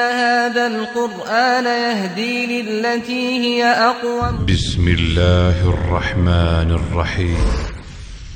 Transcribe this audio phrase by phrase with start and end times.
[0.00, 4.46] هذا القرآن يهدي للتي هي أقوم.
[4.46, 7.36] بسم الله الرحمن الرحیم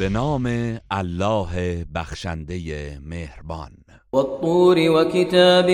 [0.00, 0.46] به نام
[0.92, 3.72] الله بخشنده مهربان.
[4.12, 5.70] والطور وكتاب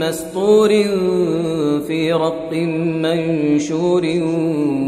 [0.00, 0.68] مسطور
[1.86, 2.52] في رق
[3.02, 4.04] منشور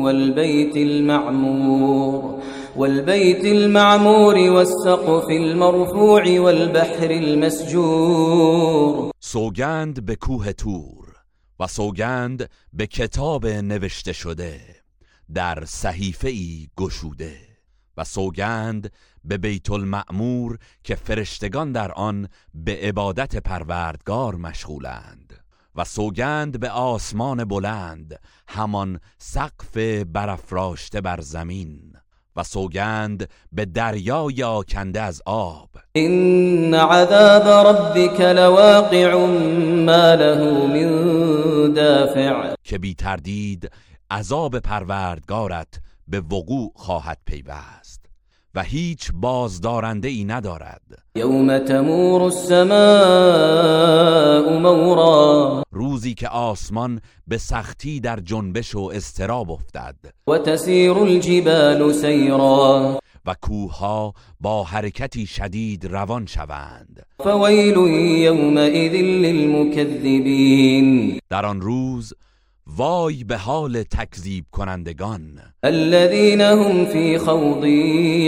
[0.05, 2.38] والبيت المعمور.
[2.78, 9.12] والبيت المعمور والسقف المرفوع والبحر المسجور.
[9.20, 11.16] سوگند به کوه تور
[11.60, 14.60] و سوگند به کتاب نوشته شده
[15.34, 17.37] در صحیفه ای گشوده.
[17.96, 18.93] و سوگند
[19.24, 25.45] به بیت المعمور که فرشتگان در آن به عبادت پروردگار مشغولند.
[25.74, 29.76] و سوگند به آسمان بلند همان سقف
[30.12, 31.98] برافراشته بر زمین.
[32.38, 35.68] و سوگند به دریای آکنده از آب.
[35.96, 39.14] إن عذاب ربك لواقع
[39.86, 42.54] ما له من دافع.
[42.64, 43.70] که بی تردید
[44.10, 47.87] عذاب پروردگارت به وقوع خواهد پیوست.
[48.59, 50.82] و هیچ بازدارنده ای ندارد.
[51.16, 52.68] يوم تمور السماء
[54.59, 55.65] مورا.
[55.70, 59.96] روزی که آسمان به سختی در جنبش و استراب افتد.
[60.26, 67.06] وتسير الجبال سيرا و کوهها با حرکتی شدید روان شوند.
[67.25, 67.76] فويل
[68.25, 68.93] يومئذ
[69.25, 70.88] للمكذبين
[71.31, 72.15] در آن روز
[72.77, 75.41] وای به حال تکذیب کنندگان.
[75.65, 77.65] الذين هم في خوض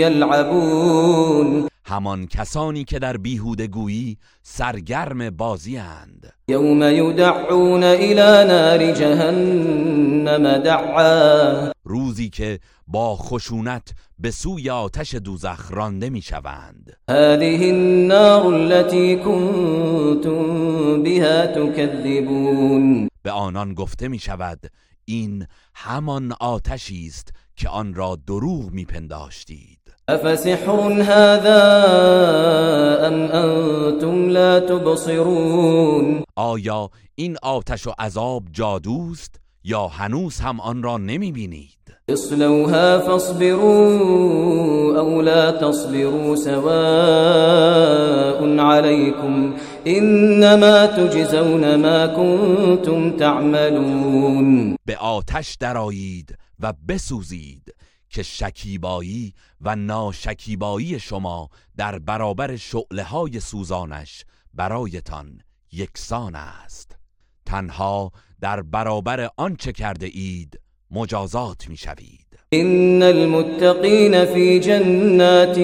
[0.01, 6.33] يلعبون همان کسانی که در بیهودگویی سرگرم بازی اند.
[6.47, 11.71] يوم يدعون إلى نار جهنم دعا.
[11.83, 21.03] روزی که با خشونت به سوی آتش دوزخ رانده می شوند هذه النار التي كنتم
[21.03, 23.10] بها تكذبون.
[23.23, 24.59] به آنان گفته می شود
[25.05, 31.61] این همان آتشی است که آن را دروغ می پنداشتید أفسحر هذا
[33.07, 40.97] أم أنتم لا تبصرون؟ آیا این آتش و عذاب جادوست؟ یا هنوز هم آن را
[40.97, 41.77] نمی بینید
[42.09, 44.41] اصلوها فاصبروا
[44.99, 47.71] أو لا تصبروا سواء
[48.59, 49.53] عليكم
[49.87, 54.77] إنما تجزون ما كنتم تعملون.
[54.85, 57.75] به آتش درایید و بسوزید
[58.09, 66.97] که شکیبایی و ناشکیبایی شما در برابر شعله های سوزانش برایتان یکسان است.
[67.45, 68.11] تنها
[68.41, 70.59] در برابر آنچه کرده اید
[70.91, 72.27] مجازات می شوید.
[72.53, 75.57] إن المتقين في جنات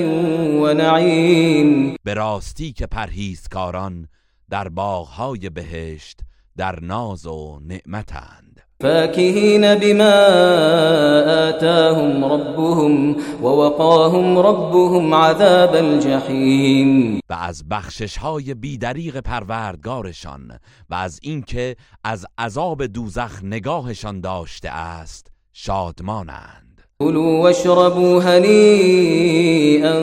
[0.61, 4.07] ونعيم به راستی که پرهیزکاران
[4.49, 6.19] در باغهای بهشت
[6.57, 8.61] در ناز و نعمتند.
[8.81, 10.13] فاكهين بما
[11.49, 17.19] آتاهم ربهم ووقاهم ربهم عذاب الجحيم.
[17.29, 25.27] و از بخشش های بیدریق پروردگارشان و از اینکه از عذاب دوزخ نگاهشان داشته است
[25.53, 26.81] شادمانند.
[26.99, 29.99] كلوا واشربوا هنيئا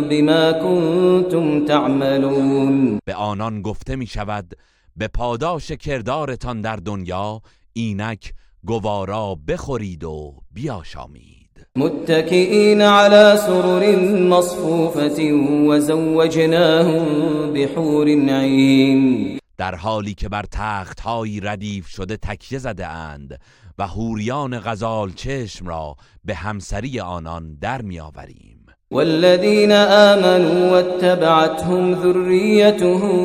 [0.00, 2.98] بما كنتم تعملون.
[3.04, 4.54] به آنان گفته می شود
[4.96, 7.42] به پاداش کردارتان در دنیا
[7.72, 8.32] اینک
[8.64, 11.66] گوارا بخورید و بیاشامید.
[11.76, 13.96] متكئين على سرر
[14.28, 15.32] مصفوفة
[15.68, 17.06] وزوجناهم
[17.52, 23.40] بحور عين در حالی که بر تخت هایی ردیف شده تکیه زده اند
[23.78, 28.57] و هوریان غزال چشم را به همسری آنان در می آوریم
[28.90, 33.16] والذين آمنوا واتبعتهم ذريتهم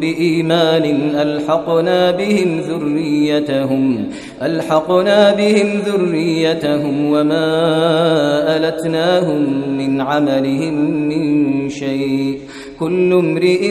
[0.00, 0.84] بإيمان
[1.14, 4.08] ألحقنا بهم ذريتهم
[4.42, 7.46] ألحقنا بهم ذريتهم وما
[8.56, 10.74] ألتناهم من عملهم
[11.08, 12.40] من شيء
[12.78, 13.62] كل امرئ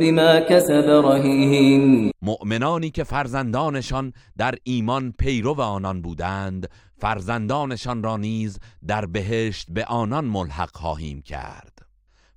[0.00, 2.10] بما كسب رهين.
[2.22, 6.68] مؤمنانی که فرزندانشان در ایمان پیرو آنان بودند
[6.98, 11.78] فرزندانشان را نیز در بهشت به آنان ملحق خواهیم کرد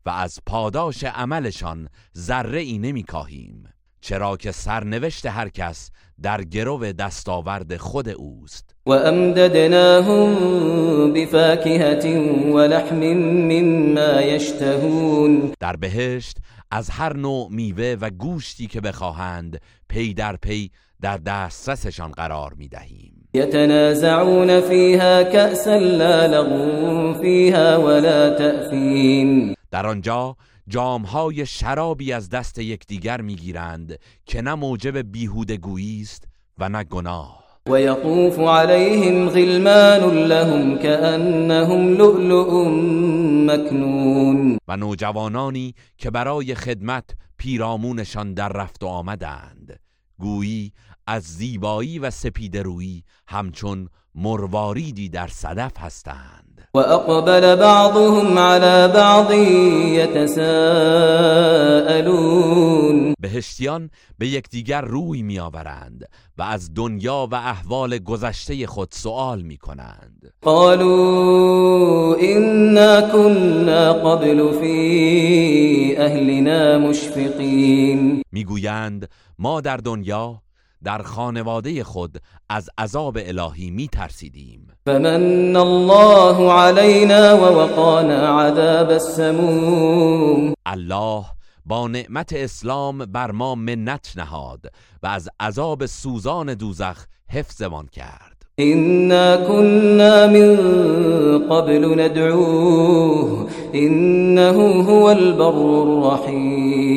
[0.05, 3.63] و از پاداش عملشان ذره ای نمی کاهیم
[4.01, 8.75] چرا که سرنوشت هر کس در گرو دستاورد خود اوست.
[8.85, 10.33] و امددناهم
[11.13, 12.19] بفاکهة
[12.53, 15.53] ولحم مما یشتهون.
[15.59, 16.37] در بهشت
[16.71, 20.71] از هر نوع میوه و گوشتی که بخواهند پی در پی
[21.01, 23.16] در دسترسشان قرار می دهیم.
[23.33, 30.35] يتنازعون فيها كأسا لا لغو فيها ولا تأثیم در آنجا
[30.67, 36.23] جامهای شرابی از دست یکدیگر می‌گیرند که نه موجب بیهودگویی است
[36.57, 37.43] و نه گناه.
[37.69, 42.69] ويطوف عليهم غلمان لهم كأنهم لؤلؤ
[43.47, 44.57] مكنون.
[44.67, 47.05] و نوجوانانی که برای خدمت
[47.37, 49.76] پیرامونشان در رفت و آمدند.
[50.19, 50.71] گویی
[51.07, 56.47] از زیبایی و سپیدرویی همچون مرواریدی در صدف هستند.
[56.73, 59.31] و اقبل بعضهم على بعض
[59.97, 61.07] يتساءلون
[63.19, 70.33] بهشتیان به یکدیگر روی میآورند و از دنیا و احوال گذشته خود سوال می کنند
[70.41, 79.09] قالوا إنا كنا قبل في أهلنا مشفقين می‌گویند
[79.39, 80.41] ما در دنیا
[80.83, 82.17] در خانواده خود
[82.49, 90.53] از عذاب الهی می ترسیدیم فمن الله علينا ووقانا عذاب السموم.
[90.65, 91.25] الله
[91.65, 94.71] با نعمت اسلام بر ما منت نهاد
[95.03, 98.36] و از عذاب سوزان دوزخ حفظمان کرد.
[98.59, 100.57] إنا كنا من
[101.49, 106.87] قبل ندعوه إنه هو البر الرحيم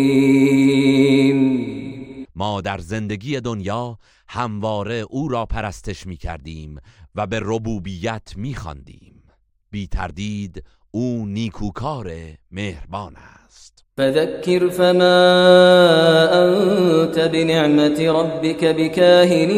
[2.35, 3.99] ما در زندگی دنیا
[4.29, 6.79] همواره او را پرستش می کردیم
[7.15, 9.23] و به ربوبیت می خواندیم.
[9.71, 12.13] بی تردید او نیکوکار
[12.51, 15.19] مهربان است فذكر فما
[16.33, 19.51] أنت بنعمة ربك بكاهن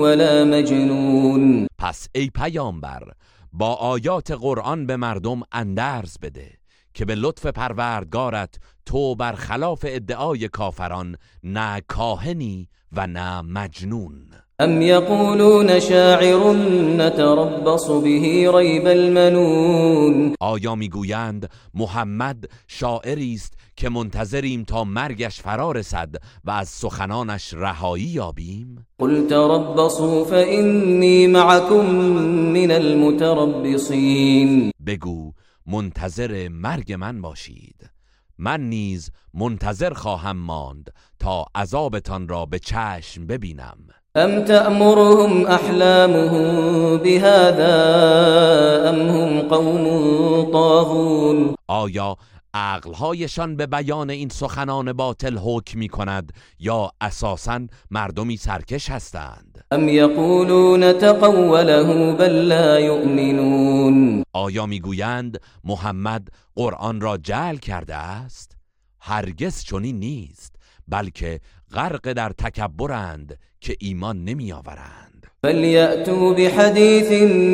[0.00, 1.66] ولا مجنون.
[1.78, 3.12] پس ای پیامبر
[3.52, 6.50] با آیات قرآن به مردم اندرز بده
[6.94, 14.30] که به لطف پروردگارت تو برخلاف ادعای کافران نه کاهنی و نه مجنون.
[14.60, 16.52] أم يقولون شاعر
[16.96, 26.14] نتربص به ريب المنون آیا می‌گویند محمد شاعری است که منتظریم تا مرگش فرا رسد
[26.44, 31.86] و از سخنانش رهایی یابیم؟ قل تربصوا فإني معكم
[32.52, 35.32] من المتربصين بگو
[35.66, 37.90] منتظر مرگ من باشید.
[38.38, 43.76] من نیز منتظر خواهم ماند تا عذابتان را به چشم ببینم.
[44.16, 47.74] أم تأمرهم أحلامهم بهذا
[48.90, 52.16] أم هم قوم طاغون آیا
[52.54, 57.60] عقلهایشان به بیان این سخنان باطل حکم می کند یا اساسا
[57.90, 67.56] مردمی سرکش هستند؟ أم يقولون تقوله بل لا يؤمنون آیا می‌گویند محمد قرآن را جعل
[67.56, 68.59] کرده است؟
[69.00, 70.56] هرگز چنین نیست
[70.88, 71.40] بلکه
[71.72, 77.12] غرق در تکبرند که ایمان نمی آورند فليأتوا بحديث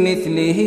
[0.09, 0.59] مثله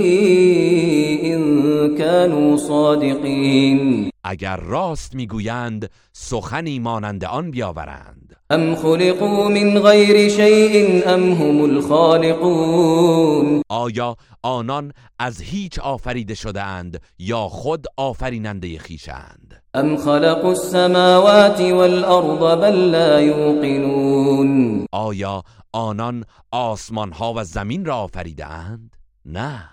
[1.24, 4.10] إن كانوا صادقين.
[4.24, 8.29] اگر راست می‌گویند سخنی مانند آن بیاورند.
[8.52, 17.02] أم خلقوا من غير شيء أم هم الخالقون آیا آنان از هیچ آفریده شده اند
[17.20, 27.34] یا خود آفریننده خیشند أم خلقوا السماوات والأرض بل لا يوقنون آیا آنان آسمان ها
[27.34, 28.96] و زمین را آفریده اند؟
[29.26, 29.70] نه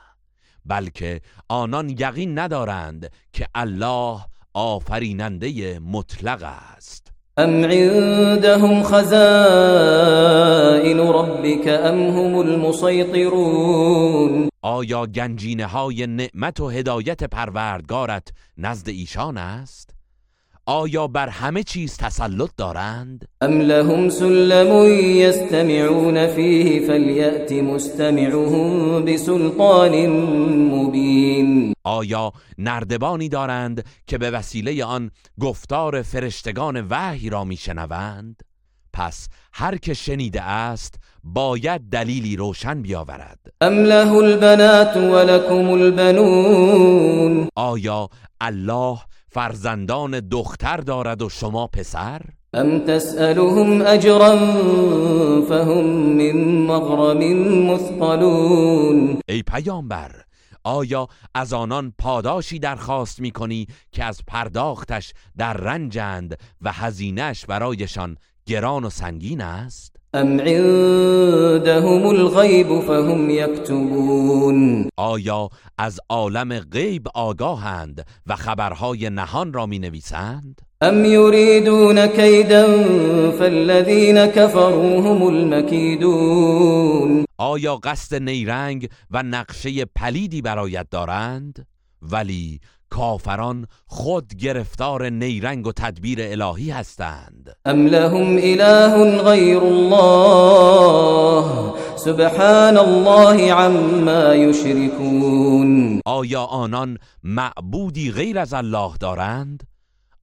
[0.64, 4.20] بلکه آنان یقین ندارند که الله
[4.54, 7.05] آفریننده مطلق است
[7.38, 9.00] أم عندهم خزائن
[11.00, 13.68] ربك أم هم المسيطرون
[14.62, 18.28] آیا گنجینه های نعمت و هدایت پروردگارت
[18.58, 19.95] نزد ایشان است؟
[20.68, 24.84] آیا بر همه چیز تسلط دارند؟ أم لهم سلم
[25.16, 30.06] يستمعون فيه فليأت مستمعهم بسلطان
[30.70, 38.42] مبين آیا نردبانی دارند که به وسیله آن گفتار فرشتگان وحی را میشنوند؟
[38.92, 40.94] پس هر که شنیده است
[41.24, 48.08] باید دلیلی روشن بیاورد أم له البنات ولكم البنون آیا
[48.40, 48.98] الله
[49.36, 52.20] فرزندان دختر دارد و شما پسر؟
[52.54, 54.36] أم تسألهم أجرا
[55.48, 57.18] فهم من مغرم
[57.72, 60.10] مثقلون ای پیامبر
[60.64, 68.16] آیا از آنان پاداشی درخواست می کنی که از پرداختش در رنجند و هزینش برایشان
[68.46, 78.36] گران و سنگین است ام عندهم الغیب فهم یکتبون آیا از عالم غیب آگاهند و
[78.36, 82.66] خبرهای نهان را می نویسند؟ ام یریدون کیدا
[83.38, 86.56] فالذین كفروا هم المکیدون
[87.38, 91.66] آیا قصد نیرنگ و نقشه پلیدی برایت دارند؟
[92.02, 97.56] ولی کافران خود گرفتار نیرنگ و تدبیر الهی هستند.
[97.64, 100.96] ام لهم اله غیر الله؟
[101.96, 109.62] سبحان الله عما یشركون آیا آنان معبودی غیر از الله دارند؟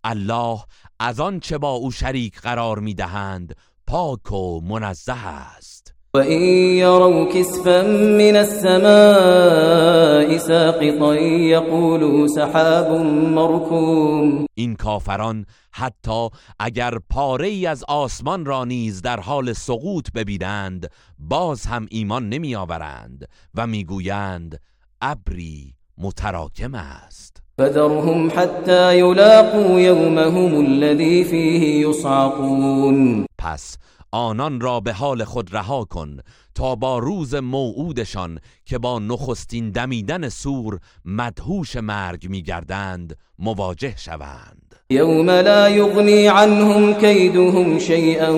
[0.03, 0.59] الله
[0.99, 3.55] از آن چه با او شریک قرار می‌دهند
[3.87, 5.72] پاک و منزه است.
[6.15, 6.41] وإن
[6.77, 7.81] يروا كسفا
[8.17, 12.91] من السماء ساقطا يقولوا سحاب
[13.35, 14.45] مركوم.
[14.53, 16.29] این کافران حتی
[16.59, 20.89] اگر پاره ای از آسمان را نیز در حال سقوط ببینند
[21.19, 24.59] باز هم ایمان نمی آورند و می‌گویند
[25.01, 27.41] ابری متراکم است.
[27.57, 33.25] فذرهم حتى يلاقوا يومهم الذي فيه يصعقون.
[33.37, 33.77] پس
[34.13, 36.17] آنان را به حال خود رها کن
[36.55, 44.75] تا با روز موعودشان که با نخستین دمیدن سور مدهوش مرگ میگردند مواجه شوند.
[44.89, 48.31] يوم لا يغني عنهم كيدهم شيئا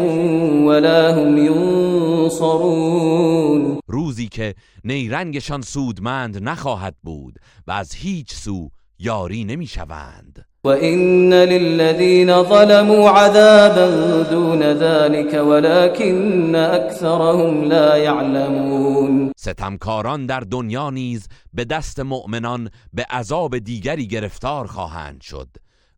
[0.68, 1.38] ولا هم
[2.18, 2.86] ينصرون
[3.88, 10.46] روزی که نیرنگشان سودمند نخواهد بود و از هیچ سو یاری نمی‌شوند.
[10.66, 21.66] وإن للذين ظلموا عذابا دون ذلك ولكن أكثرهم لا يعلمون ستمکاران در دنیا نیز به
[21.66, 25.48] دست مؤمنان به عذاب دیگری گرفتار خواهند شد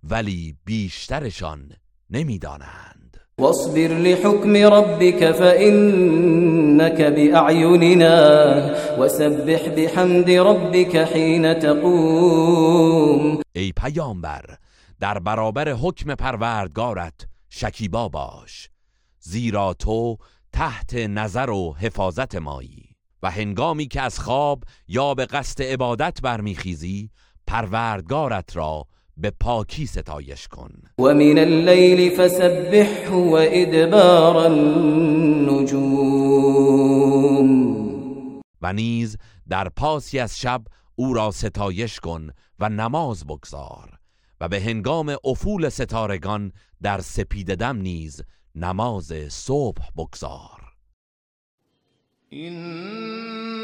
[0.04, 1.72] ولی بیشترشان
[2.10, 3.07] نمی‌دانند.
[3.42, 8.16] واصبر لحكم ربك فإنك بأعيننا
[9.00, 13.42] وسبح بحمد ربك حين تقوم.
[13.56, 14.58] ای پیامبر
[15.00, 18.70] در برابر حکم پروردگارت شکیبا باش
[19.20, 20.18] زیرا تو
[20.54, 22.90] تحت نظر و حفاظت مایی.
[23.24, 27.10] و هنگامی که از خواب یا به قصد عبادت برمیخیزی
[27.48, 30.72] پروردگارت را به پاکی ستایش کن.
[31.00, 35.88] ومن الليل فسبحه وإدبار النجوم.
[38.62, 39.18] و نیز
[39.50, 40.62] در پاسی از شب
[40.96, 43.90] او را ستایش کن و نماز بگذار
[44.42, 48.22] و به هنگام افول ستارگان در سپید دم نیز
[48.56, 50.62] نماز صبح بگذار.
[52.34, 53.57] إن